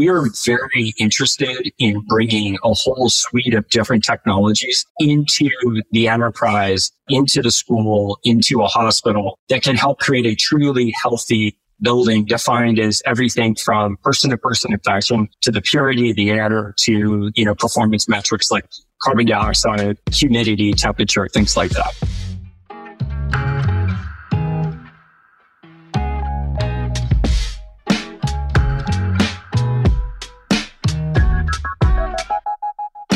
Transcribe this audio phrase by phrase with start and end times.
[0.00, 5.50] we are very interested in bringing a whole suite of different technologies into
[5.90, 11.54] the enterprise, into the school, into a hospital that can help create a truly healthy
[11.82, 16.74] building defined as everything from person to person infection to the purity of the air
[16.78, 18.64] to, you know, performance metrics like
[19.02, 21.92] carbon dioxide, humidity, temperature, things like that.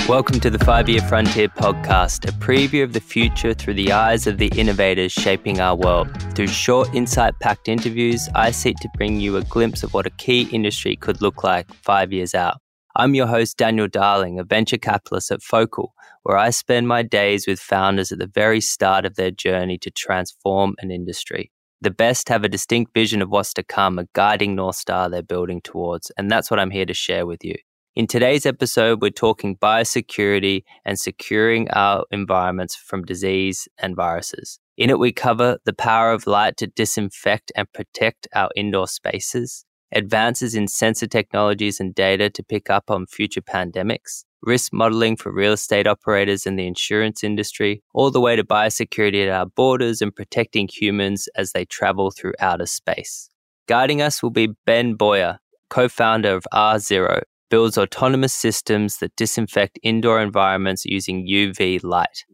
[0.06, 4.26] Welcome to the Five Year Frontier podcast, a preview of the future through the eyes
[4.26, 6.10] of the innovators shaping our world.
[6.34, 10.10] Through short, insight packed interviews, I seek to bring you a glimpse of what a
[10.10, 12.58] key industry could look like five years out.
[12.94, 17.46] I'm your host, Daniel Darling, a venture capitalist at Focal, where I spend my days
[17.46, 21.50] with founders at the very start of their journey to transform an industry.
[21.80, 25.22] The best have a distinct vision of what's to come, a guiding North Star they're
[25.22, 27.54] building towards, and that's what I'm here to share with you.
[27.96, 34.58] In today's episode, we're talking biosecurity and securing our environments from disease and viruses.
[34.76, 39.64] In it, we cover the power of light to disinfect and protect our indoor spaces,
[39.92, 45.30] advances in sensor technologies and data to pick up on future pandemics, risk modeling for
[45.32, 50.02] real estate operators and the insurance industry, all the way to biosecurity at our borders
[50.02, 53.30] and protecting humans as they travel through outer space.
[53.68, 55.38] Guiding us will be Ben Boyer,
[55.70, 57.22] co founder of R-Zero,
[57.54, 62.24] builds autonomous systems that disinfect indoor environments using UV light.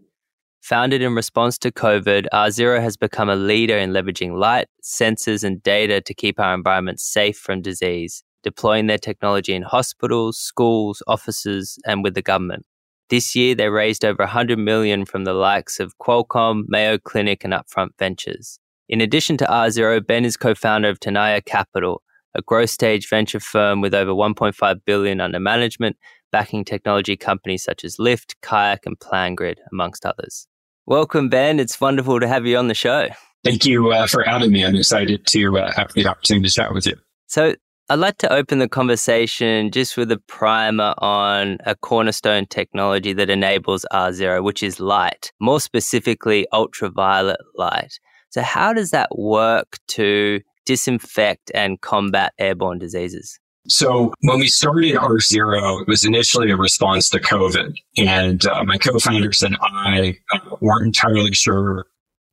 [0.62, 5.62] Founded in response to COVID, R-Zero has become a leader in leveraging light, sensors, and
[5.62, 11.78] data to keep our environments safe from disease, deploying their technology in hospitals, schools, offices,
[11.84, 12.64] and with the government.
[13.10, 17.52] This year, they raised over 100 million from the likes of Qualcomm, Mayo Clinic, and
[17.52, 18.58] Upfront Ventures.
[18.88, 22.00] In addition to R-Zero, Ben is co-founder of Tenaya Capital,
[22.34, 25.96] a growth stage venture firm with over 1.5 billion under management,
[26.32, 30.46] backing technology companies such as Lyft, Kayak, and PlanGrid, amongst others.
[30.86, 31.60] Welcome, Ben.
[31.60, 33.08] It's wonderful to have you on the show.
[33.44, 34.64] Thank you uh, for having me.
[34.64, 36.94] I'm excited to uh, have the opportunity to chat with you.
[37.26, 37.54] So,
[37.88, 43.30] I'd like to open the conversation just with a primer on a cornerstone technology that
[43.30, 47.98] enables R-Zero, which is light, more specifically ultraviolet light.
[48.28, 53.38] So, how does that work to disinfect and combat airborne diseases?
[53.68, 57.74] So when we started R-Zero, it was initially a response to COVID.
[57.98, 61.86] And uh, my co-founders and I uh, weren't entirely sure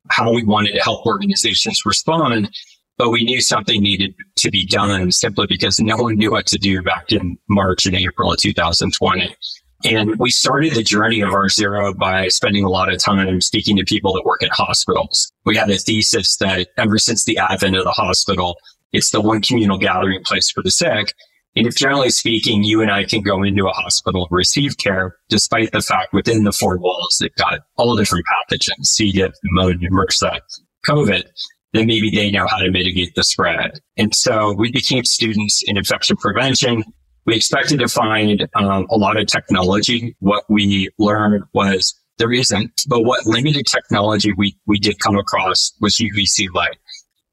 [0.08, 2.50] how we wanted to help organizations respond,
[2.96, 6.58] but we knew something needed to be done simply because no one knew what to
[6.58, 9.36] do back in March and April of 2020.
[9.84, 13.84] And we started the journey of R-Zero by spending a lot of time speaking to
[13.84, 15.30] people that work at hospitals.
[15.44, 18.56] We had a thesis that ever since the advent of the hospital,
[18.92, 21.14] it's the one communal gathering place for the sick.
[21.54, 25.16] And if generally speaking, you and I can go into a hospital and receive care,
[25.28, 29.12] despite the fact within the four walls, they've got all different pathogens, C.
[29.12, 30.40] diff, pneumonia, MRSA,
[30.86, 31.24] COVID,
[31.72, 33.80] then maybe they know how to mitigate the spread.
[33.96, 36.84] And so we became students in infection prevention
[37.28, 40.16] we expected to find um, a lot of technology.
[40.20, 45.74] What we learned was there isn't, but what limited technology we, we did come across
[45.78, 46.78] was UVC light.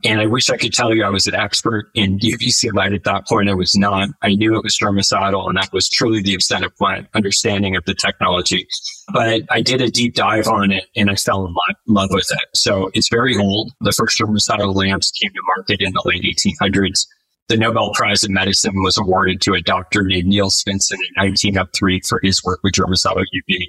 [0.03, 3.06] And I wish I could tell you I was an expert in UVC light at
[3.06, 3.50] that point.
[3.50, 4.09] I was not.
[4.22, 7.85] I knew it was germicidal and that was truly the extent of my understanding of
[7.85, 8.67] the technology.
[9.13, 11.56] But I did a deep dive on it and I fell in
[11.88, 12.50] love with it.
[12.53, 13.72] So it's very old.
[13.79, 17.06] The first germicidal lamps came to market in the late 1800s.
[17.47, 22.01] The Nobel Prize in Medicine was awarded to a doctor named Niels Finsen in 1903
[22.01, 23.67] for his work with germicidal UV.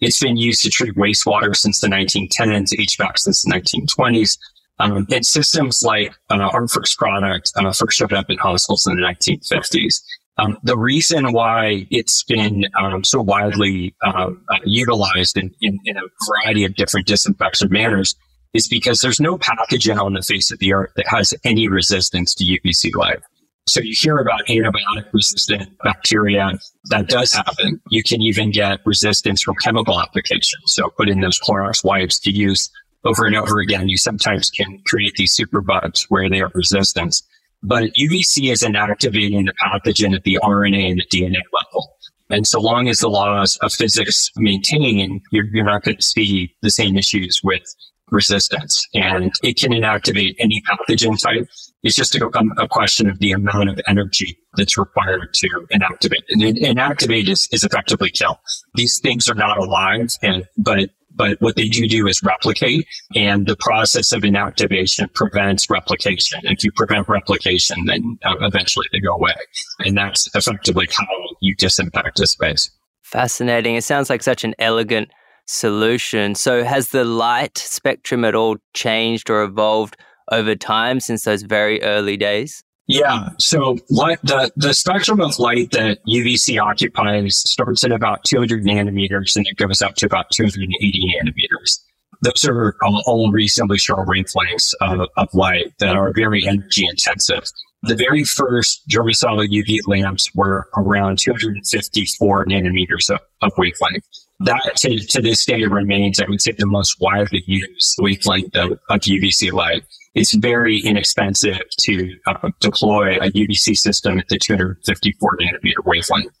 [0.00, 4.36] It's been used to treat wastewater since the 1910s, HVAC since the 1920s.
[4.78, 8.96] Um, and systems like uh, our first product uh, first showed up in hospitals in
[8.96, 10.02] the 1950s.
[10.36, 15.96] Um, the reason why it's been um, so widely uh, uh, utilized in, in, in,
[15.96, 18.16] a variety of different disinfection manners
[18.54, 22.34] is because there's no pathogen on the face of the earth that has any resistance
[22.36, 23.18] to UVC light.
[23.66, 26.52] So you hear about antibiotic resistant bacteria.
[26.90, 27.80] That does happen.
[27.88, 30.62] You can even get resistance from chemical applications.
[30.66, 32.70] So put in those Clorox wipes to use
[33.04, 33.88] over and over again.
[33.88, 37.22] You sometimes can create these super bugs where they are resistant.
[37.62, 41.96] But UVC is inactivating the pathogen at the RNA and the DNA level.
[42.30, 46.54] And so long as the laws of physics maintain, you're, you're not going to see
[46.60, 47.62] the same issues with
[48.10, 51.48] resistance and it can inactivate any pathogen type.
[51.82, 56.22] It's just a, question of the amount of energy that's required to inactivate.
[56.30, 58.40] And inactivate is, is effectively kill.
[58.74, 63.46] These things are not alive, and but but what they do do is replicate and
[63.46, 66.40] the process of inactivation prevents replication.
[66.42, 69.34] If you prevent replication, then uh, eventually they go away.
[69.80, 71.06] And that's effectively how
[71.40, 72.70] you disinfect a space.
[73.04, 73.76] Fascinating.
[73.76, 75.10] It sounds like such an elegant
[75.46, 76.34] solution.
[76.34, 79.96] So has the light spectrum at all changed or evolved
[80.32, 82.62] over time since those very early days?
[82.86, 83.30] Yeah.
[83.38, 89.36] So light, the, the spectrum of light that UVC occupies starts at about 200 nanometers
[89.36, 91.80] and it goes up to about 280 nanometers.
[92.22, 92.76] Those are
[93.06, 97.44] all reasonably short wavelengths of, of light that are very energy intensive.
[97.82, 104.04] The very first germicidal UV lamps were around 254 nanometers of, of wavelength.
[104.40, 108.72] That to, to this day remains, I would say, the most widely used wavelength of,
[108.90, 109.84] of UVC light
[110.14, 116.32] it's very inexpensive to uh, deploy a UVC system at the 254 nanometer wavelength.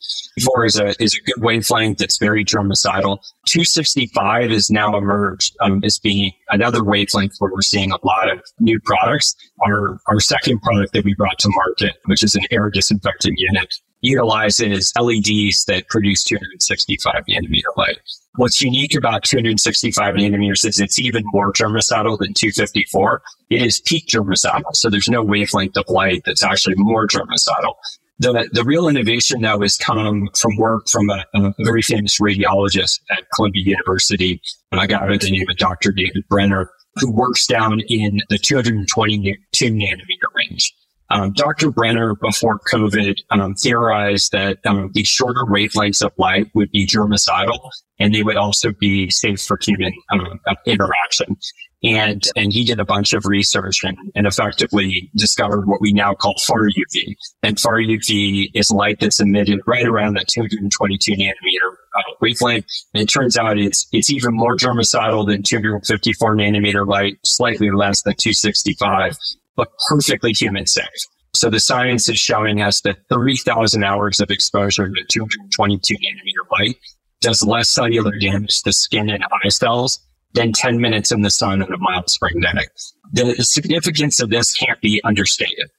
[0.44, 3.18] Four is a, is a good wavelength that's very germicidal.
[3.46, 8.40] 265 is now emerged um, as being another wavelength where we're seeing a lot of
[8.60, 9.34] new products.
[9.66, 13.74] Our, our second product that we brought to market, which is an air disinfectant unit,
[14.04, 17.98] utilizes LEDs that produce 265 nanometer light.
[18.36, 23.22] What's unique about 265 nanometers is it's even more germicidal than 254.
[23.50, 24.74] It is peak germicidal.
[24.74, 27.74] So there's no wavelength of light that's actually more germicidal.
[28.18, 33.00] The, the real innovation though has come from work from a, a very famous radiologist
[33.10, 34.40] at Columbia University,
[34.70, 35.90] and a guy by the name of Dr.
[35.90, 40.72] David Brenner, who works down in the 222 nanometer range.
[41.10, 41.70] Um, Dr.
[41.70, 47.70] Brenner, before COVID, um, theorized that um, these shorter wavelengths of light would be germicidal
[47.98, 51.36] and they would also be safe for human um, interaction.
[51.84, 56.14] And, and he did a bunch of research and, and effectively discovered what we now
[56.14, 57.14] call far UV.
[57.42, 62.64] And far UV is light that's emitted right around the 222 nanometer uh, wavelength.
[62.94, 68.02] And it turns out it's, it's even more germicidal than 254 nanometer light, slightly less
[68.02, 69.18] than 265
[69.56, 70.86] but perfectly human safe.
[71.34, 76.76] So the science is showing us that 3,000 hours of exposure to 222 nanometer light
[77.20, 79.98] does less cellular damage to skin and eye cells
[80.34, 82.66] than 10 minutes in the sun on a mild spring day.
[83.12, 85.70] The significance of this can't be understated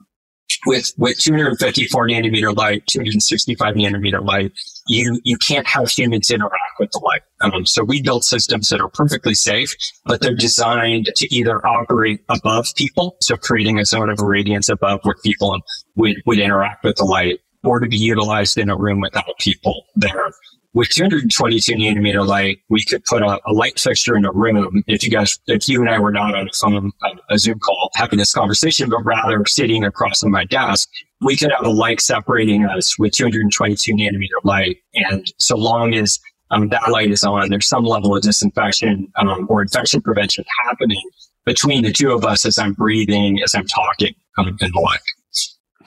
[0.66, 4.52] with with 254 nanometer light, 265 nanometer light,
[4.88, 7.22] you you can't have humans interact with the light.
[7.42, 9.76] Um, so we built systems that are perfectly safe,
[10.06, 15.00] but they're designed to either operate above people, so creating a zone of radiance above
[15.04, 15.58] where people
[15.96, 19.86] would would interact with the light, or to be utilized in a room without people
[19.96, 20.32] there
[20.76, 24.84] with 222 nanometer light, we could put a, a, light fixture in a room.
[24.88, 26.92] If you guys, if you and I were not on a phone,
[27.30, 30.90] a Zoom call having this conversation, but rather sitting across on my desk,
[31.22, 34.78] we could have a light separating us with 222 nanometer light.
[34.94, 36.20] And so long as
[36.52, 41.02] um, that light is on, there's some level of disinfection um, or infection prevention happening
[41.46, 45.00] between the two of us as I'm breathing, as I'm talking, um, and the like.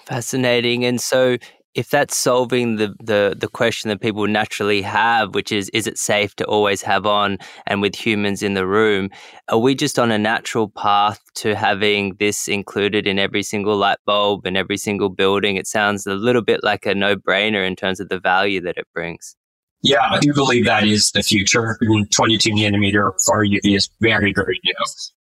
[0.06, 0.86] Fascinating.
[0.86, 1.36] And so
[1.78, 5.96] if that's solving the, the the question that people naturally have, which is is it
[5.96, 7.38] safe to always have on
[7.68, 9.10] and with humans in the room,
[9.48, 13.98] are we just on a natural path to having this included in every single light
[14.06, 15.54] bulb and every single building?
[15.54, 18.76] It sounds a little bit like a no brainer in terms of the value that
[18.76, 19.36] it brings.
[19.82, 21.78] Yeah, I do believe that is the future.
[21.80, 24.74] 22 nanometer UV is very, very new.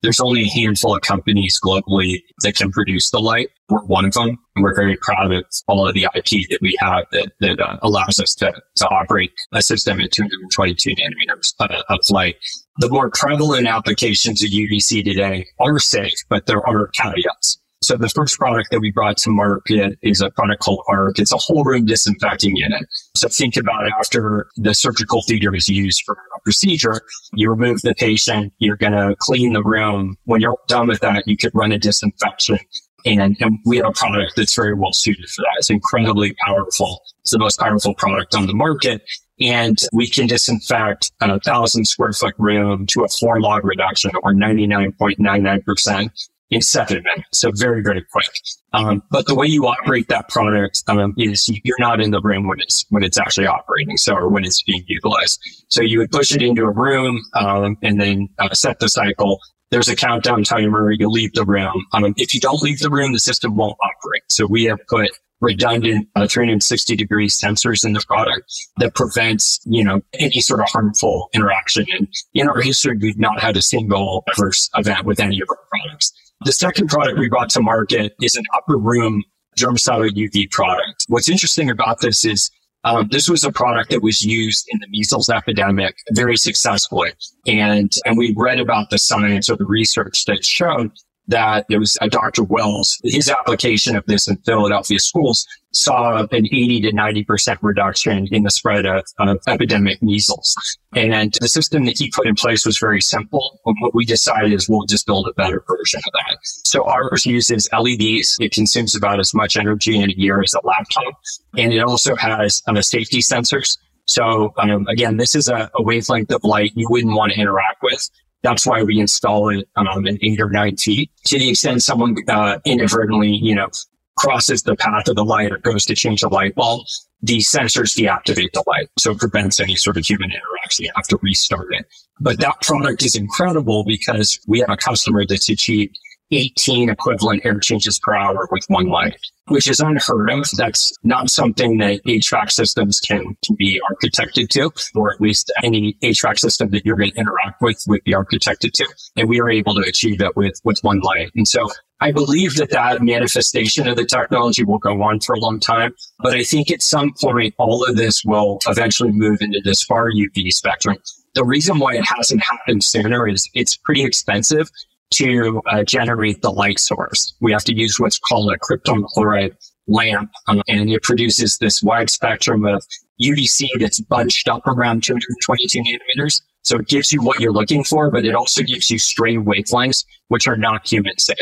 [0.02, 3.50] There's only a handful of companies globally that can produce the light.
[3.68, 4.38] We're one of them.
[4.56, 7.78] And we're very proud of all of the IP that we have that, that uh,
[7.81, 12.36] allows us to, to operate a system at 222 nanometers of light.
[12.77, 17.60] The more prevalent applications of UVC today are safe, but there are caveats.
[17.86, 21.20] So the first product that we brought to market is a product called ARC.
[21.20, 22.84] It's a whole room disinfecting unit.
[23.15, 27.01] So think about after the surgical theater is used for a procedure,
[27.34, 30.18] you remove the patient, you're going to clean the room.
[30.24, 32.58] When you're done with that, you could run a disinfection.
[33.06, 35.56] And, and we have a product that's very well suited for that.
[35.60, 37.04] It's incredibly powerful.
[37.22, 39.04] It's the most powerful product on the market.
[39.39, 44.34] And we can disinfect a thousand square foot room to a four log reduction or
[44.34, 46.10] 99.99%
[46.50, 47.40] in seven minutes.
[47.40, 48.30] So very, very quick.
[48.74, 52.48] Um, but the way you operate that product um, is you're not in the room
[52.48, 55.40] when it's when it's actually operating, so or when it's being utilized.
[55.70, 59.40] So you would push it into a room um, and then uh, set the cycle.
[59.72, 60.92] There's a countdown timer.
[60.92, 61.86] You leave the room.
[61.94, 64.24] Um, if you don't leave the room, the system won't operate.
[64.30, 65.10] So we have put
[65.42, 70.68] redundant uh, 360 degree sensors in the product that prevents, you know, any sort of
[70.70, 71.86] harmful interaction.
[71.92, 75.60] And in our history, we've not had a single adverse event with any of our
[75.70, 76.14] products.
[76.44, 79.24] The second product we brought to market is an upper room
[79.58, 81.06] germicidal UV product.
[81.08, 82.51] What's interesting about this is
[82.86, 87.13] Um, this was a product that was used in the measles epidemic very successfully.
[87.48, 90.92] And, and we read about the science or the research that showed
[91.27, 92.44] that there was a Dr.
[92.44, 98.44] Wells, his application of this in Philadelphia schools saw an 80 to 90% reduction in
[98.44, 100.55] the spread of, of epidemic measles.
[100.96, 103.60] And the system that he put in place was very simple.
[103.65, 106.38] And what we decided is we'll just build a better version of that.
[106.44, 108.38] So ours uses LEDs.
[108.39, 111.20] It consumes about as much energy in a year as a laptop.
[111.58, 113.77] And it also has um, safety sensors.
[114.08, 117.82] So um, again, this is a, a wavelength of light you wouldn't want to interact
[117.82, 118.10] with.
[118.46, 121.10] That's why we install it um, in eight or nine feet.
[121.25, 123.70] To the extent someone uh, inadvertently, you know,
[124.18, 126.86] crosses the path of the light or goes to change the light bulb,
[127.24, 128.88] the sensors deactivate the light.
[129.00, 130.86] So it prevents any sort of human interaction.
[130.86, 131.88] You have to restart it.
[132.20, 135.98] But that product is incredible because we have a customer that's achieved
[136.32, 139.15] 18 equivalent air changes per hour with one light,
[139.48, 140.46] which is unheard of.
[140.58, 145.98] That's not something that HVAC systems can, can be architected to, or at least any
[146.01, 148.88] HVAC system that you're going to interact with would be architected to.
[149.15, 151.32] And we are able to achieve that with, with one light.
[151.36, 151.67] And so
[152.01, 155.96] I believe that that manifestation of the technology will go on for a long time.
[156.20, 160.12] But I think at some point, all of this will eventually move into this far
[160.12, 160.98] UV spectrum.
[161.36, 164.70] The reason why it hasn't happened sooner is it's pretty expensive
[165.12, 167.33] to uh, generate the light source.
[167.41, 169.55] We have to use what's called a krypton chloride
[169.88, 172.83] lamp, um, and it produces this wide spectrum of
[173.21, 176.41] UVC that's bunched up around 222 nanometers.
[176.63, 180.03] So it gives you what you're looking for, but it also gives you stray wavelengths,
[180.29, 181.38] which are not human safe.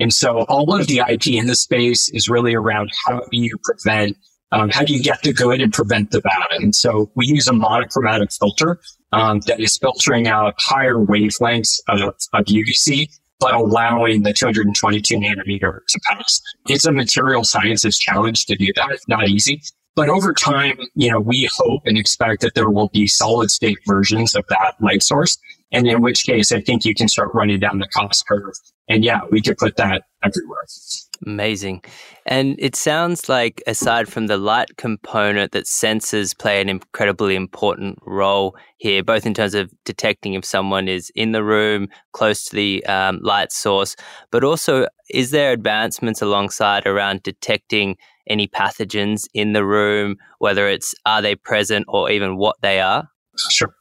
[0.00, 3.56] And so all of the IP in the space is really around how do you
[3.62, 4.16] prevent,
[4.52, 6.60] um, how do you get the good and prevent the bad?
[6.60, 8.80] And so we use a monochromatic filter
[9.12, 12.00] um, that is filtering out higher wavelengths of,
[12.32, 13.08] of UVC,
[13.40, 16.40] but allowing the 222 nanometer to pass.
[16.68, 18.90] It's a material sciences challenge to do that.
[18.92, 19.62] It's not easy.
[19.96, 23.78] But over time, you know, we hope and expect that there will be solid state
[23.86, 25.38] versions of that light source.
[25.72, 28.52] And in which case, I think you can start running down the cost curve.
[28.88, 30.64] And yeah, we could put that everywhere.
[31.24, 31.82] Amazing.
[32.26, 37.98] And it sounds like, aside from the light component, that sensors play an incredibly important
[38.04, 42.56] role here, both in terms of detecting if someone is in the room, close to
[42.56, 43.96] the um, light source,
[44.30, 47.96] but also is there advancements alongside around detecting
[48.28, 53.08] any pathogens in the room, whether it's are they present or even what they are?
[53.50, 53.72] Sure.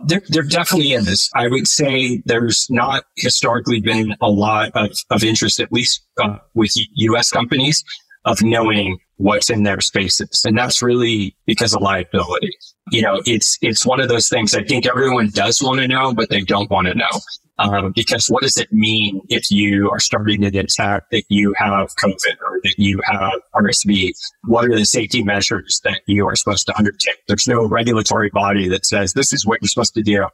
[0.00, 1.28] There, there definitely is.
[1.34, 6.38] I would say there's not historically been a lot of, of interest, at least uh,
[6.54, 7.84] with US companies,
[8.24, 10.44] of knowing what's in their spaces.
[10.44, 12.56] And that's really because of liability.
[12.92, 16.14] You know, it's, it's one of those things I think everyone does want to know,
[16.14, 17.10] but they don't want to know.
[17.58, 21.94] Um, because what does it mean if you are starting to detect that you have
[21.96, 24.12] COVID or that you have RSV?
[24.44, 27.18] What are the safety measures that you are supposed to undertake?
[27.26, 30.26] There's no regulatory body that says this is what you're supposed to do.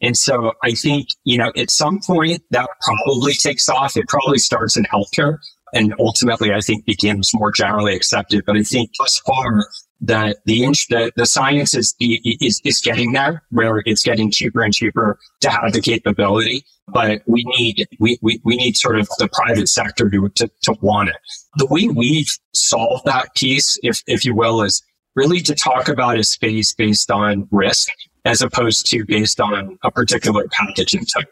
[0.00, 3.96] And so I think, you know, at some point that probably takes off.
[3.96, 5.38] It probably starts in healthcare
[5.74, 8.44] and ultimately I think becomes more generally accepted.
[8.46, 9.64] But I think thus far
[10.00, 14.72] that the, the, the science is, is, is getting there where it's getting cheaper and
[14.72, 16.64] cheaper to have the capability.
[16.86, 20.74] But we need, we, we, we need sort of the private sector to, to, to
[20.80, 21.16] want it.
[21.56, 24.82] The way we've solved that piece, if, if you will, is
[25.16, 27.88] really to talk about a space based on risk
[28.24, 31.28] as opposed to based on a particular pathogen type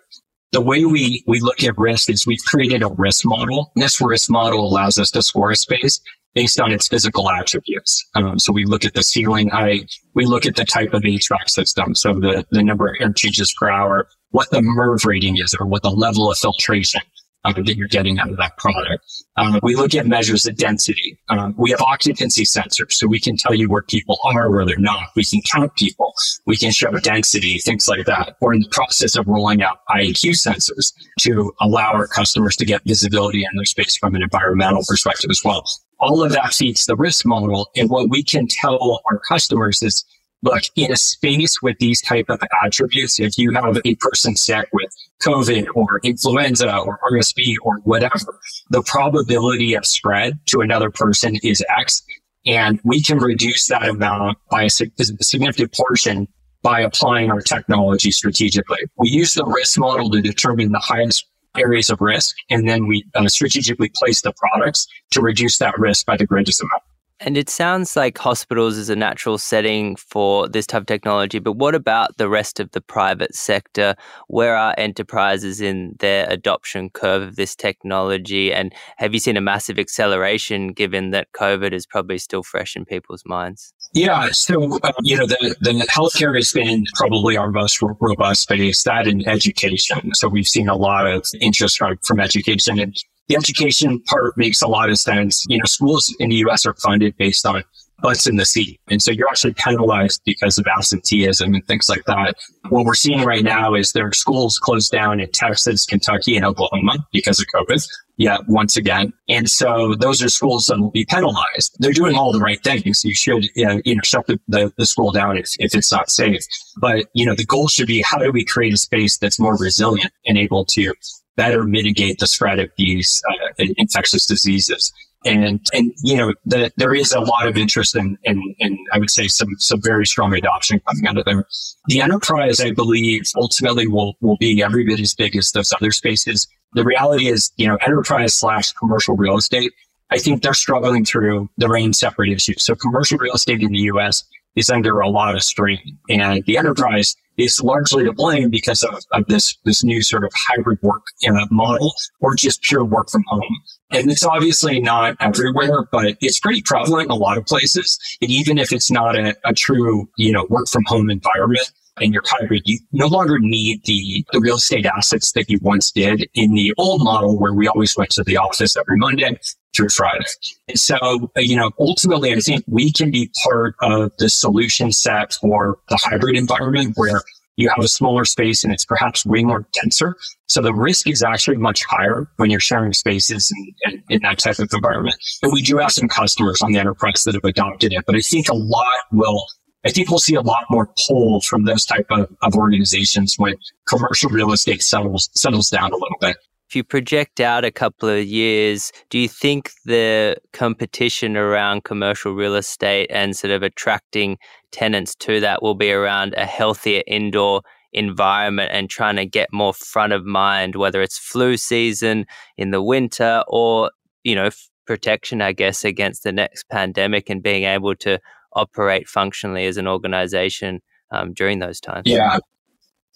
[0.53, 3.73] the way we, we look at risk is we've created a risk model.
[3.77, 6.01] This risk model allows us to score a space
[6.37, 8.07] based on its physical attributes.
[8.15, 11.49] Um, so we look at the ceiling height, we look at the type of HVAC
[11.49, 15.57] system, so the, the number of air changes per hour, what the MERV rating is,
[15.59, 17.01] or what the level of filtration
[17.47, 19.03] um, that you're getting out of that product.
[19.39, 21.19] Um, we look at measures of density.
[21.31, 24.77] Um, we have occupancy sensors, so we can tell you where people are, where they're
[24.77, 25.05] not.
[25.17, 26.13] We can count people.
[26.45, 28.37] We can show density, things like that.
[28.43, 32.83] We're in the process of rolling out IAQ sensors to allow our customers to get
[32.85, 35.65] visibility in their space from an environmental perspective as well.
[35.99, 37.71] All of that feeds the risk model.
[37.77, 40.05] And what we can tell our customers is
[40.43, 44.69] look, in a space with these type of attributes, if you have a person sick
[44.73, 44.91] with
[45.23, 48.39] COVID or influenza or RSV or whatever,
[48.71, 52.03] the probability of spread to another person is X.
[52.45, 56.29] And we can reduce that amount by a significant portion
[56.63, 58.79] by applying our technology strategically.
[58.99, 61.27] We use the risk model to determine the highest
[61.59, 66.07] areas of risk, and then we uh, strategically place the products to reduce that risk
[66.07, 66.83] by the greatest amount.
[67.19, 71.53] And it sounds like hospitals is a natural setting for this type of technology, but
[71.53, 73.95] what about the rest of the private sector?
[74.29, 78.53] Where are enterprises in their adoption curve of this technology?
[78.53, 82.85] And have you seen a massive acceleration given that COVID is probably still fresh in
[82.85, 83.73] people's minds?
[83.97, 88.83] Yeah, so uh, you know the the healthcare has been probably our most robust space.
[88.83, 92.95] That in education, so we've seen a lot of interest from, from education, and
[93.29, 95.47] the education part makes a lot of sense.
[95.49, 97.65] You know, schools in the US are funded based on
[98.03, 98.79] butts in the seat.
[98.91, 102.37] And so you're actually penalized because of absenteeism and things like that.
[102.69, 106.45] What we're seeing right now is there are schools closed down in Texas, Kentucky, and
[106.45, 107.83] Oklahoma because of COVID.
[108.19, 109.13] Yeah, once again.
[109.29, 111.77] And so those are schools that will be penalized.
[111.79, 113.05] They're doing all the right things.
[113.05, 116.43] You should, you know, shut the, the, the school down if, if it's not safe.
[116.79, 119.57] But, you know, the goal should be how do we create a space that's more
[119.59, 120.95] resilient and able to
[121.37, 124.93] better mitigate the spread of these uh, infectious diseases.
[125.27, 128.99] And, and, you know, the, there is a lot of interest in, in, in, I
[128.99, 131.47] would say some, some very strong adoption coming out of there.
[131.87, 135.91] The enterprise, I believe, ultimately will, will be every bit as big as those other
[135.91, 136.47] spaces.
[136.75, 139.73] The reality is, you know, enterprise slash commercial real estate,
[140.11, 142.63] I think they're struggling through the own separate issues.
[142.63, 144.23] So commercial real estate in the U.S.
[144.57, 148.99] is under a lot of strain and the enterprise is largely to blame because of,
[149.13, 153.23] of this, this new sort of hybrid work uh, model or just pure work from
[153.27, 153.63] home.
[153.91, 157.99] And it's obviously not everywhere, but it's pretty prevalent in a lot of places.
[158.21, 162.13] And even if it's not a, a true, you know, work from home environment, and
[162.13, 166.29] you're hybrid, you no longer need the, the real estate assets that you once did
[166.35, 169.39] in the old model where we always went to the office every Monday
[169.75, 170.25] through Friday.
[170.69, 170.97] And so,
[171.37, 175.79] uh, you know, ultimately, I think we can be part of the solution set for
[175.89, 177.23] the hybrid environment where
[177.57, 180.17] you have a smaller space and it's perhaps way more denser.
[180.47, 183.53] So the risk is actually much higher when you're sharing spaces
[183.85, 185.17] in, in, that type of environment.
[185.43, 188.21] And we do have some customers on the enterprise that have adopted it, but I
[188.21, 189.47] think a lot will,
[189.87, 193.55] I think we'll see a lot more pull from those type of, of organizations when
[193.89, 196.37] commercial real estate settles, settles down a little bit.
[196.69, 202.33] If you project out a couple of years, do you think the competition around commercial
[202.33, 204.39] real estate and sort of attracting
[204.73, 207.63] tenants to that will be around a healthier indoor
[207.93, 212.27] environment and trying to get more front of mind, whether it's flu season
[212.57, 213.93] in the winter or,
[214.25, 214.51] you know,
[214.87, 218.19] protection, I guess, against the next pandemic and being able to
[218.55, 222.03] operate functionally as an organization um, during those times?
[222.07, 222.39] Yeah,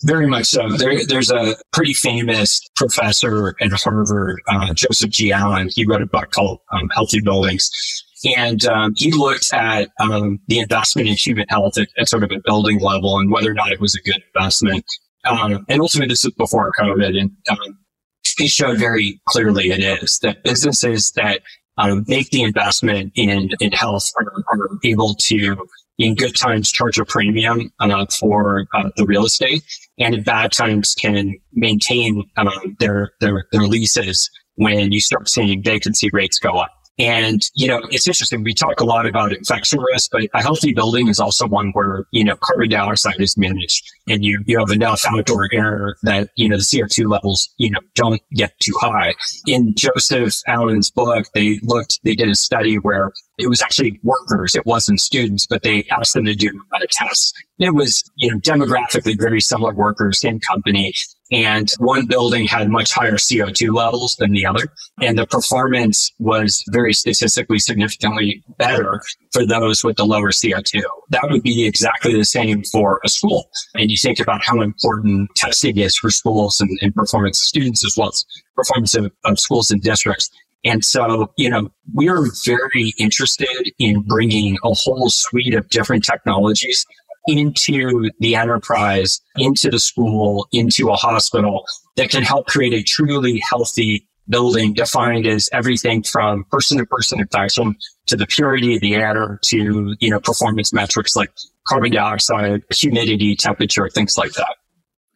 [0.02, 0.68] very much so.
[0.70, 5.32] There, there's a pretty famous professor at Harvard, uh, Joseph G.
[5.32, 5.68] Allen.
[5.72, 7.70] He wrote a book called um, Healthy Buildings.
[8.36, 12.30] And um, he looked at um, the investment in human health at, at, sort of
[12.30, 14.84] a building level and whether or not it was a good investment.
[15.26, 17.18] Um, and ultimately, this is before COVID.
[17.18, 17.78] And um,
[18.36, 21.40] he showed very clearly it is that businesses that
[21.78, 25.56] um, make the investment in, in health are, are able to
[25.98, 29.62] in good times charge a premium uh, for uh, the real estate,
[29.98, 35.62] and in bad times can maintain um, their, their their leases when you start seeing
[35.62, 36.72] vacancy rates go up.
[36.98, 38.42] And, you know, it's interesting.
[38.42, 42.04] We talk a lot about infection risk, but a healthy building is also one where,
[42.10, 46.48] you know, carbon dioxide is managed and you, you have enough outdoor air that, you
[46.48, 49.14] know, the CO2 levels, you know, don't get too high.
[49.46, 54.54] In Joseph Allen's book, they looked, they did a study where it was actually workers.
[54.54, 57.34] It wasn't students, but they asked them to do a test.
[57.58, 60.92] It was, you know, demographically very similar workers in company.
[61.32, 64.72] And one building had much higher CO2 levels than the other.
[65.00, 69.00] And the performance was very statistically significantly better
[69.32, 70.82] for those with the lower CO2.
[71.10, 73.48] That would be exactly the same for a school.
[73.74, 77.84] And you think about how important testing is for schools and, and performance of students
[77.84, 78.24] as well as
[78.56, 80.30] performance of, of schools and districts.
[80.64, 86.04] And so, you know, we are very interested in bringing a whole suite of different
[86.04, 86.84] technologies
[87.38, 91.64] into the enterprise, into the school, into a hospital
[91.96, 97.20] that can help create a truly healthy building defined as everything from person to person
[97.20, 101.30] infection to the purity of the air to, you know, performance metrics like
[101.66, 104.56] carbon dioxide, humidity, temperature, things like that.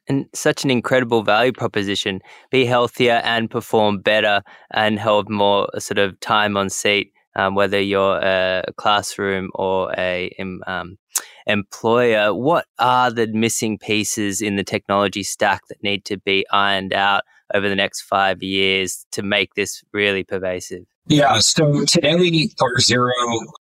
[0.07, 2.21] And such an incredible value proposition.
[2.51, 7.81] Be healthier and perform better and have more sort of time on seat, um, whether
[7.81, 10.35] you're a classroom or a
[10.67, 10.99] um,
[11.47, 16.93] employer, what are the missing pieces in the technology stack that need to be ironed
[16.93, 20.85] out over the next five years to make this really pervasive?
[21.07, 23.13] Yeah, so today R-Zero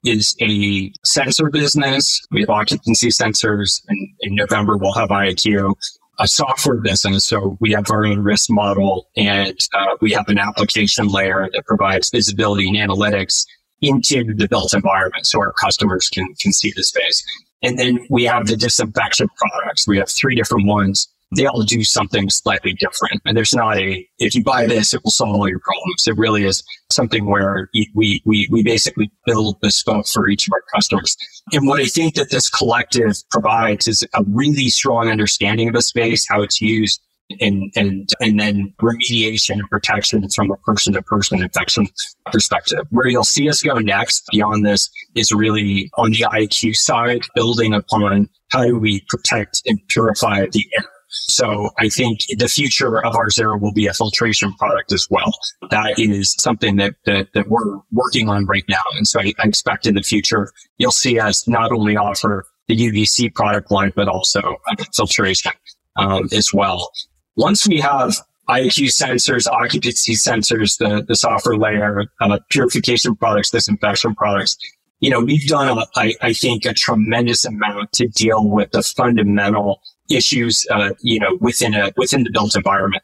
[0.02, 2.26] is a sensor business.
[2.30, 5.74] We have occupancy sensors, and in November we'll have IAQ
[6.18, 7.24] a software business.
[7.24, 11.66] So we have our own risk model and uh, we have an application layer that
[11.66, 13.46] provides visibility and analytics
[13.80, 17.24] into the built environment so our customers can, can see the space.
[17.64, 19.88] And then we have the disinfection products.
[19.88, 21.08] We have three different ones.
[21.34, 23.22] They all do something slightly different.
[23.24, 26.06] And there's not a, if you buy this, it will solve all your problems.
[26.06, 30.62] It really is something where we, we, we basically build bespoke for each of our
[30.72, 31.16] customers.
[31.52, 35.82] And what I think that this collective provides is a really strong understanding of the
[35.82, 37.00] space, how it's used,
[37.40, 41.86] and and and then remediation and protection from a person to person infection
[42.30, 42.86] perspective.
[42.90, 47.72] Where you'll see us go next beyond this is really on the IAQ side, building
[47.74, 50.84] upon how do we protect and purify the air.
[51.08, 55.32] So I think the future of R-Zero will be a filtration product as well.
[55.70, 58.82] That is something that, that, that we're working on right now.
[58.96, 62.76] And so I, I expect in the future, you'll see us not only offer the
[62.76, 64.56] UVC product line, but also
[64.92, 65.52] filtration
[65.96, 66.90] um, as well.
[67.36, 68.16] Once we have
[68.48, 74.56] IQ sensors, occupancy sensors, the, the software layer, uh, purification products, disinfection products,
[75.00, 78.82] you know, we've done, a, I, I think, a tremendous amount to deal with the
[78.82, 83.02] fundamental issues, uh, you know, within a, within the built environment.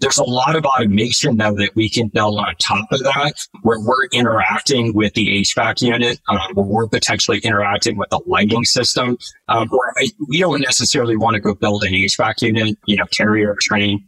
[0.00, 3.78] There's a lot of automation though that we can build on top of that, where
[3.80, 9.18] we're interacting with the HVAC unit, um, where we're potentially interacting with the lighting system.
[9.48, 13.06] Um, where I, we don't necessarily want to go build an HVAC unit, you know,
[13.06, 13.98] Carrier, Trane,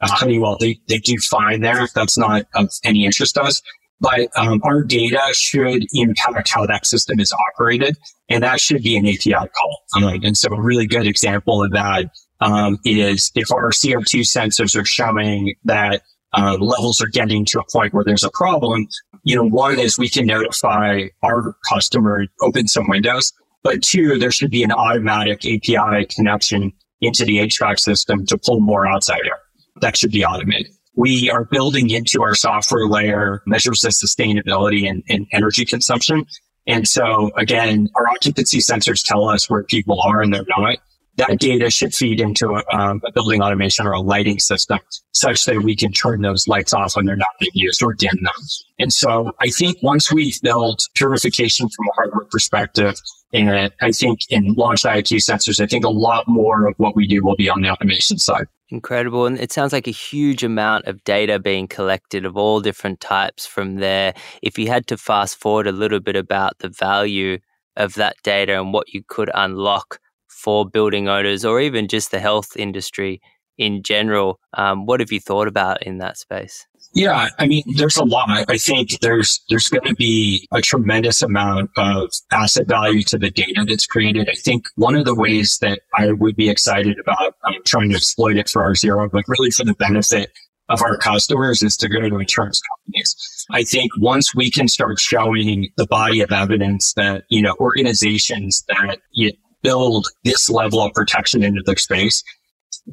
[0.00, 0.58] uh, Honeywell.
[0.60, 1.82] They they do fine there.
[1.82, 3.62] If that's not of any interest to us.
[4.00, 7.96] But um, our data should impact how that system is operated,
[8.28, 9.82] and that should be an API call.
[9.96, 12.08] Um, and so, a really good example of that
[12.40, 16.02] um, is if our CO2 sensors are showing that
[16.36, 18.86] uh, levels are getting to a point where there's a problem,
[19.24, 24.30] you know, one is we can notify our customer, open some windows, but two, there
[24.30, 29.38] should be an automatic API connection into the HVAC system to pull more outside air.
[29.80, 30.72] That should be automated.
[30.96, 36.26] We are building into our software layer measures of sustainability and, and energy consumption.
[36.66, 40.78] And so again, our occupancy sensors tell us where people are and they're not
[41.18, 44.78] that data should feed into a, um, a, building automation or a lighting system
[45.12, 48.16] such that we can turn those lights off when they're not being used or dim
[48.22, 48.32] them.
[48.78, 52.94] And so I think once we've built purification from a hardware perspective,
[53.32, 57.06] and I think in launch IAQ sensors, I think a lot more of what we
[57.06, 58.46] do will be on the automation side.
[58.70, 59.26] Incredible.
[59.26, 63.44] And it sounds like a huge amount of data being collected of all different types
[63.44, 64.14] from there.
[64.42, 67.38] If you had to fast forward a little bit about the value
[67.76, 69.98] of that data and what you could unlock
[70.38, 73.20] for building owners or even just the health industry
[73.58, 74.38] in general.
[74.54, 76.64] Um, what have you thought about in that space?
[76.94, 78.28] Yeah, I mean, there's a lot.
[78.48, 83.30] I think there's there's going to be a tremendous amount of asset value to the
[83.30, 84.28] data that's created.
[84.30, 87.96] I think one of the ways that I would be excited about um, trying to
[87.96, 90.32] exploit it for R-Zero, but really for the benefit
[90.70, 93.16] of our customers, is to go to insurance companies.
[93.50, 98.64] I think once we can start showing the body of evidence that you know organizations
[98.68, 99.32] that you,
[99.68, 102.22] build this level of protection into their space,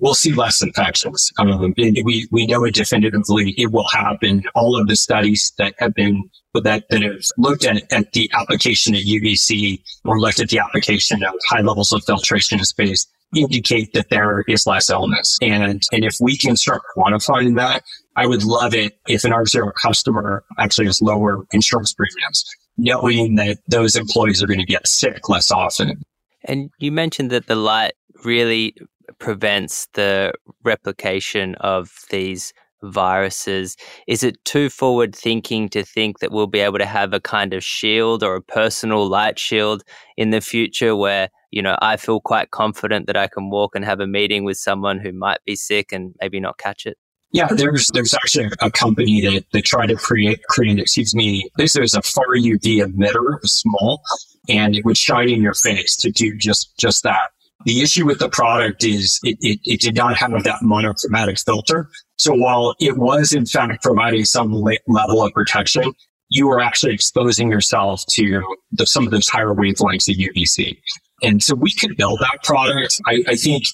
[0.01, 1.31] we'll see less infections.
[1.37, 3.53] Um, we, we know it definitively.
[3.57, 4.43] It will happen.
[4.55, 8.95] All of the studies that have been that, that have looked at, at the application
[8.95, 13.91] of UVC or looked at the application of high levels of filtration in space indicate
[13.93, 15.37] that there is less illness.
[15.41, 17.83] And, and if we can start quantifying that,
[18.15, 22.45] I would love it if an R-Zero customer actually has lower insurance premiums,
[22.77, 26.01] knowing that those employees are going to get sick less often.
[26.45, 28.75] And you mentioned that the light really
[29.19, 32.53] prevents the replication of these
[32.83, 33.75] viruses.
[34.07, 37.53] Is it too forward thinking to think that we'll be able to have a kind
[37.53, 39.83] of shield or a personal light shield
[40.17, 43.83] in the future where, you know, I feel quite confident that I can walk and
[43.85, 46.97] have a meeting with someone who might be sick and maybe not catch it?
[47.31, 51.49] Yeah, there's there's actually a company that, that tried to create create excuse me.
[51.57, 54.01] This is a far UV emitter, small,
[54.49, 57.31] and it would shine in your face to do just, just that.
[57.65, 61.89] The issue with the product is it, it, it did not have that monochromatic filter.
[62.17, 64.51] So while it was in fact providing some
[64.87, 65.93] level of protection,
[66.29, 70.77] you were actually exposing yourself to the, some of those higher wavelengths of UVC.
[71.23, 72.99] And so we could build that product.
[73.07, 73.65] I, I think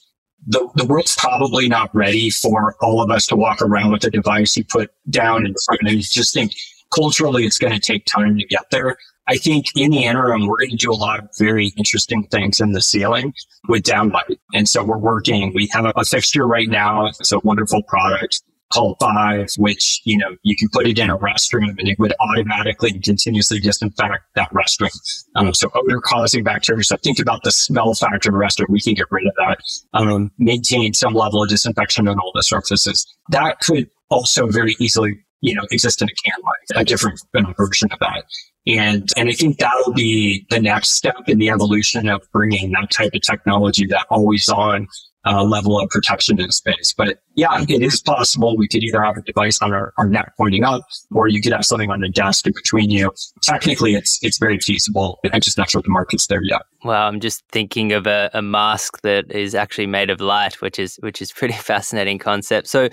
[0.45, 4.09] the, the world's probably not ready for all of us to walk around with a
[4.09, 5.81] device you put down in front.
[5.85, 6.53] And just think
[6.93, 8.97] culturally it's going to take time to get there.
[9.31, 12.59] I think in the interim, we're going to do a lot of very interesting things
[12.59, 13.33] in the ceiling
[13.69, 14.37] with downlight.
[14.53, 17.05] And so we're working, we have a fixture right now.
[17.05, 21.17] It's a wonderful product called Vive, which, you know, you can put it in a
[21.17, 24.91] restroom and it would automatically continuously disinfect that restroom.
[25.37, 26.83] Um, so odor causing bacteria.
[26.83, 28.67] So think about the smell factor of a restroom.
[28.67, 29.59] We can get rid of that.
[29.93, 33.07] Um, maintain some level of disinfection on all the surfaces.
[33.29, 37.19] That could also very easily you know, exist in a can light, a different
[37.57, 38.23] version of that.
[38.67, 42.91] And, and I think that'll be the next step in the evolution of bringing that
[42.91, 44.87] type of technology, that always on
[45.25, 46.93] uh, level of protection in space.
[46.95, 50.33] But yeah, it is possible we could either have a device on our, our neck
[50.37, 53.11] pointing up, or you could have something on the desk in between you.
[53.43, 55.19] Technically, it's it's very feasible.
[55.31, 56.63] I'm just not sure the market's there yet.
[56.83, 60.79] Well, I'm just thinking of a, a mask that is actually made of light, which
[60.79, 62.67] is which is pretty fascinating concept.
[62.67, 62.89] So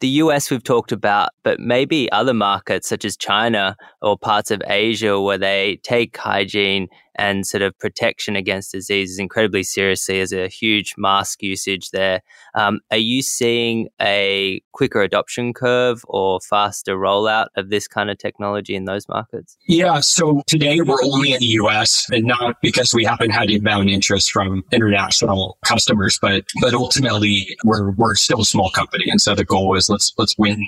[0.00, 4.62] the US we've talked about, but maybe other markets such as China or parts of
[4.66, 10.16] Asia where they take hygiene and sort of protection against diseases incredibly seriously.
[10.16, 12.22] There's a huge mask usage there.
[12.54, 18.18] Um, are you seeing a quicker adoption curve or faster rollout of this kind of
[18.18, 19.56] technology in those markets?
[19.66, 20.00] Yeah.
[20.00, 24.30] So today we're only in the US and not because we haven't had inbound interest
[24.30, 29.04] from international customers, but, but ultimately we're, we're still a small company.
[29.08, 30.66] And so the goal is let's, let's win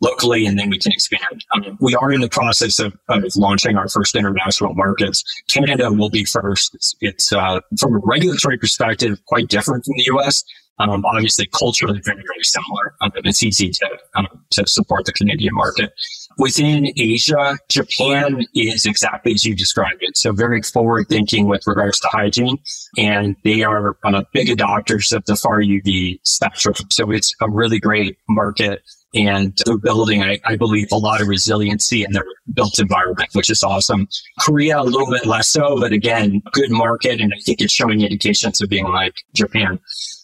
[0.00, 1.44] locally and then we can expand.
[1.54, 5.24] Um, we are in the process of, of, launching our first international markets.
[5.48, 6.74] Canada will be first.
[6.74, 10.44] It's, it's uh, from a regulatory perspective quite different from the US.
[10.80, 12.94] Um, obviously, culturally very, very similar.
[13.00, 15.92] Um, it's easy to, um, to support the Canadian market.
[16.36, 20.16] Within Asia, Japan is exactly as you described it.
[20.16, 22.58] So very forward thinking with regards to hygiene.
[22.98, 26.74] And they are uh, big adopters of the far UV spectrum.
[26.90, 28.82] So it's a really great market
[29.14, 33.48] and they're building, I, I, believe, a lot of resiliency in their built environment, which
[33.48, 34.08] is awesome.
[34.40, 37.20] Korea, a little bit less so, but again, good market.
[37.20, 39.78] And I think it's showing indications of being like Japan.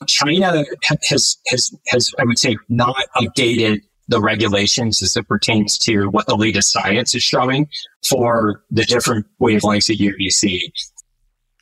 [0.06, 0.64] China
[1.08, 6.26] has, has, has, I would say, not updated the regulations as it pertains to what
[6.26, 7.68] the latest science is showing
[8.08, 10.72] for the different wavelengths of UVC.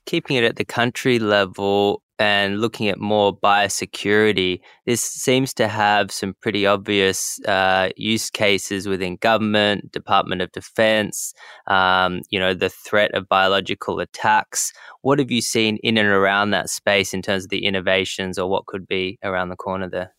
[0.07, 6.11] Keeping it at the country level, and looking at more biosecurity, this seems to have
[6.11, 11.33] some pretty obvious uh, use cases within government, Department of Defense,
[11.67, 14.73] um, you know, the threat of biological attacks.
[15.03, 18.49] What have you seen in and around that space in terms of the innovations or
[18.49, 20.18] what could be around the corner there?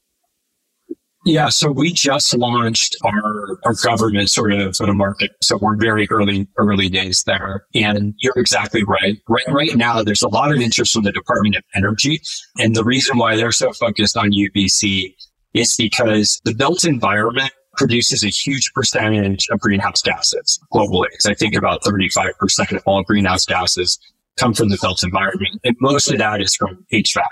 [1.25, 5.32] Yeah, so we just launched our, our government sort of sort of market.
[5.43, 7.65] So we're very early, early days there.
[7.75, 9.17] And you're exactly right.
[9.27, 12.21] Right, right now, there's a lot of interest from the Department of Energy.
[12.58, 15.13] And the reason why they're so focused on UVC
[15.53, 21.08] is because the built environment produces a huge percentage of greenhouse gases globally.
[21.19, 23.99] So I think about 35% of all greenhouse gases
[24.37, 25.59] come from the built environment.
[25.63, 27.23] And most of that is from HVAC.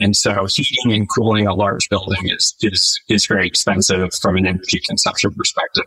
[0.00, 4.46] And so heating and cooling a large building is, is, is very expensive from an
[4.46, 5.84] energy consumption perspective.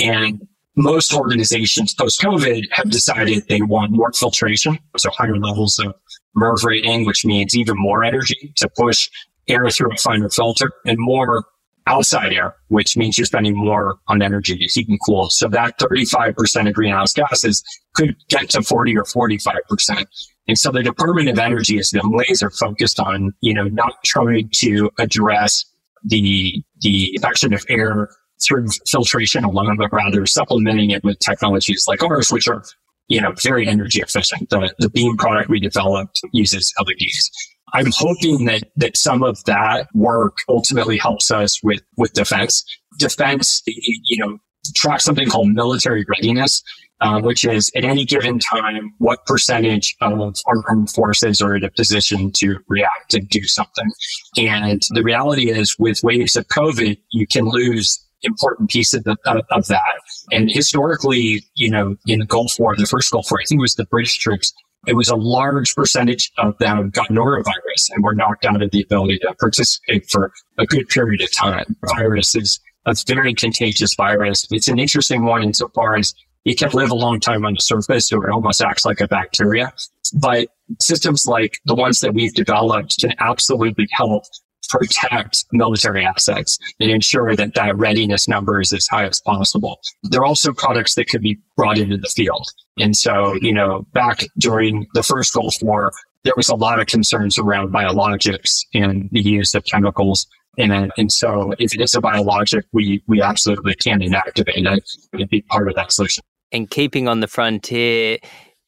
[0.00, 4.78] And most organizations post COVID have decided they want more filtration.
[4.96, 5.94] So higher levels of
[6.36, 9.08] MERV rating, which means even more energy to push
[9.48, 11.44] air through a finer filter and more
[11.86, 15.30] outside air, which means you're spending more on energy to heat and cool.
[15.30, 17.62] So that 35% of greenhouse gases
[17.94, 20.06] could get to 40 or 45%.
[20.48, 24.50] And so the Department of Energy is been laser focused on, you know, not trying
[24.56, 25.64] to address
[26.04, 28.08] the, the infection of air
[28.42, 32.62] through filtration alone, but rather supplementing it with technologies like ours, which are,
[33.08, 34.50] you know, very energy efficient.
[34.50, 37.30] The, the beam product we developed uses LEDs.
[37.72, 42.64] I'm hoping that that some of that work ultimately helps us with with defense.
[42.98, 44.38] Defense, you know,
[44.74, 46.62] track something called military readiness,
[47.00, 51.64] uh, which is at any given time what percentage of our armed forces are in
[51.64, 53.90] a position to react and do something.
[54.38, 59.16] And the reality is, with waves of COVID, you can lose important piece of, the,
[59.26, 60.00] of, of that.
[60.32, 63.62] And historically, you know, in the Gulf War, the first Gulf War, I think it
[63.62, 64.52] was the British troops
[64.86, 68.82] it was a large percentage of them got norovirus and were knocked out of the
[68.82, 71.76] ability to participate for a good period of time.
[71.96, 74.46] Virus is a very contagious virus.
[74.50, 78.06] It's an interesting one insofar as it can live a long time on the surface,
[78.06, 79.72] so it almost acts like a bacteria.
[80.14, 80.48] But
[80.80, 84.24] systems like the ones that we've developed can absolutely help
[84.68, 89.80] protect military assets and ensure that that readiness number is as high as possible.
[90.02, 92.46] There are also products that could be brought into the field.
[92.78, 95.92] And so, you know, back during the first Gulf War,
[96.24, 100.26] there was a lot of concerns around biologics and the use of chemicals.
[100.58, 105.28] And, and so if it is a biologic, we, we absolutely can inactivate it and
[105.28, 106.24] be part of that solution.
[106.52, 108.18] And keeping on the frontier,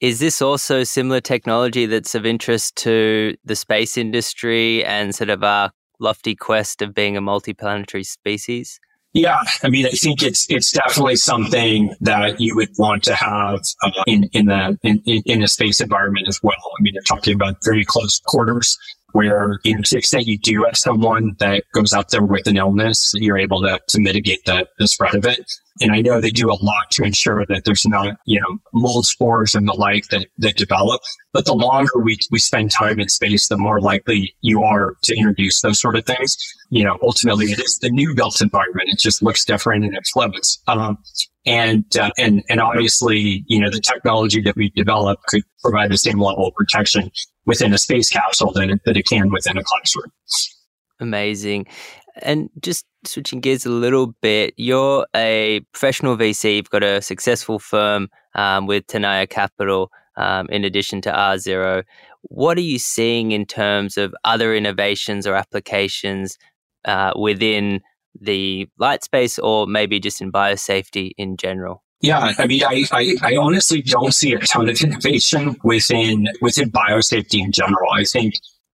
[0.01, 5.43] is this also similar technology that's of interest to the space industry and sort of
[5.43, 8.81] our lofty quest of being a multiplanetary species?
[9.15, 13.61] Yeah, I mean, I think it's it's definitely something that you would want to have
[13.83, 16.57] uh, in in the in, in a space environment as well.
[16.79, 18.79] I mean, you're talking about very close quarters
[19.19, 22.47] where, you know, to the extent you do have someone that goes out there with
[22.47, 25.41] an illness, you're able to, to mitigate the, the spread of it.
[25.81, 29.07] And I know they do a lot to ensure that there's not, you know, mold
[29.07, 31.01] spores and the like that, that develop.
[31.33, 35.17] But the longer we, we spend time in space, the more likely you are to
[35.17, 36.37] introduce those sort of things.
[36.71, 38.89] You know, ultimately it is the new built environment.
[38.89, 40.63] It just looks different and it floats.
[40.69, 40.99] Um,
[41.45, 45.99] and, uh, and, and obviously, you know, the technology that we develop could provide the
[45.99, 47.11] same level of protection
[47.49, 50.13] within a space capsule than it, that it can within a classroom.
[51.01, 51.67] Amazing.
[52.23, 56.57] And just switching gears a little bit, you're a professional VC.
[56.57, 61.85] You've got a successful firm um, with Tenaya Capital, um, in addition to R-Zero.
[62.23, 66.37] What are you seeing in terms of other innovations or applications
[66.85, 67.81] uh, within
[68.21, 71.83] the light space, or maybe just in biosafety in general?
[72.01, 76.71] Yeah, I mean, I, I, I, honestly don't see a ton of innovation within within
[76.71, 77.91] biosafety in general.
[77.93, 78.35] I think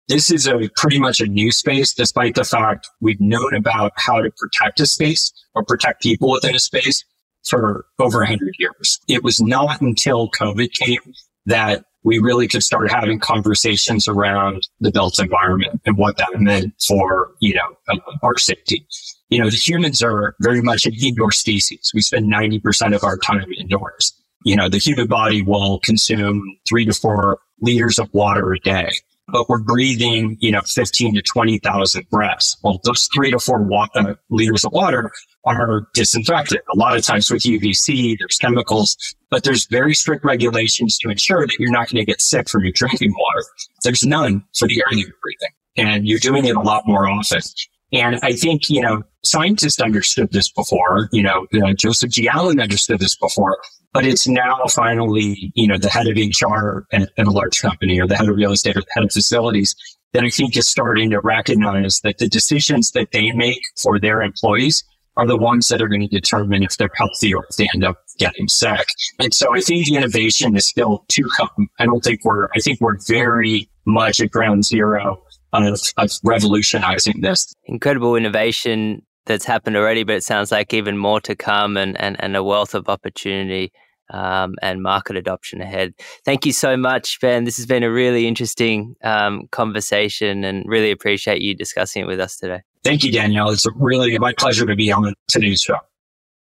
[0.08, 4.20] this is a pretty much a new space, despite the fact we've known about how
[4.20, 7.04] to protect a space or protect people within a space
[7.46, 8.98] for over 100 years.
[9.08, 11.00] It was not until COVID came
[11.46, 16.74] that we really could start having conversations around the built environment and what that meant
[16.86, 18.84] for, you know, uh, our safety.
[19.32, 21.90] You know, the humans are very much an indoor species.
[21.94, 24.12] We spend 90% of our time indoors.
[24.44, 28.90] You know, the human body will consume three to four liters of water a day
[29.28, 32.56] but we're breathing, you know, 15 to 20,000 breaths.
[32.62, 35.10] Well, those three to four wa- uh, liters of water
[35.44, 36.60] are disinfected.
[36.72, 38.96] A lot of times with UVC, there's chemicals,
[39.30, 42.62] but there's very strict regulations to ensure that you're not going to get sick from
[42.64, 43.46] your drinking water.
[43.82, 47.08] There's none for the air that you're breathing and you're doing it a lot more
[47.08, 47.40] often.
[47.92, 52.28] And I think, you know, scientists understood this before, you know, uh, Joseph G.
[52.28, 53.58] Allen understood this before,
[53.92, 58.06] but it's now finally, you know, the head of HR at a large company or
[58.06, 59.74] the head of real estate or the head of facilities
[60.12, 64.22] that I think is starting to recognize that the decisions that they make for their
[64.22, 64.84] employees
[65.16, 67.84] are the ones that are going to determine if they're healthy or if they end
[67.84, 68.86] up getting sick.
[69.18, 71.68] And so I think the innovation is still to come.
[71.78, 77.20] I don't think we're, I think we're very much at ground zero of, of revolutionizing
[77.20, 77.52] this.
[77.64, 82.16] Incredible innovation that's happened already, but it sounds like even more to come and, and,
[82.20, 83.72] and a wealth of opportunity
[84.10, 85.94] um, and market adoption ahead.
[86.24, 87.44] Thank you so much, Ben.
[87.44, 92.20] This has been a really interesting um, conversation and really appreciate you discussing it with
[92.20, 92.62] us today.
[92.84, 93.50] Thank you, Daniel.
[93.50, 95.76] It's really my pleasure to be on today's show.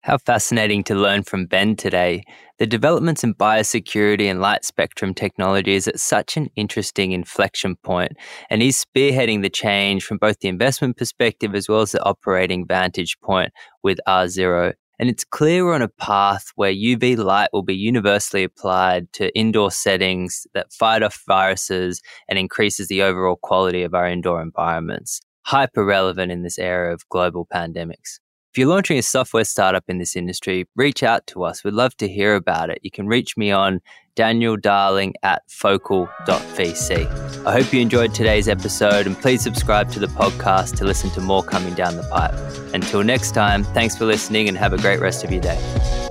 [0.05, 2.21] How fascinating to learn from Ben today.
[2.59, 8.11] The developments in biosecurity and light spectrum technology is at such an interesting inflection point,
[8.51, 12.67] and he's spearheading the change from both the investment perspective as well as the operating
[12.67, 14.73] vantage point with R-Zero.
[14.99, 19.35] And it's clear we're on a path where UV light will be universally applied to
[19.35, 25.21] indoor settings that fight off viruses and increases the overall quality of our indoor environments.
[25.47, 28.19] Hyper relevant in this era of global pandemics.
[28.55, 31.65] If you're launching a software startup in this industry, reach out to us.
[31.65, 32.79] We'd love to hear about it.
[32.83, 33.81] You can reach me on
[34.15, 37.45] Daniel Darling at focal.vc.
[37.45, 41.19] I hope you enjoyed today's episode and please subscribe to the podcast to listen to
[41.19, 42.33] more coming down the pipe.
[42.73, 46.04] Until next time, thanks for listening and have a great rest of your day.